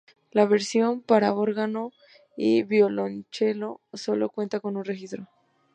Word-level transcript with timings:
La 0.31 0.47
versión 0.47 1.01
para 1.01 1.31
órgano 1.31 1.91
y 2.35 2.63
violonchelo 2.63 3.81
sólo 3.93 4.29
cuenta 4.29 4.59
con 4.59 4.75
un 4.75 4.83
registro. 4.83 5.27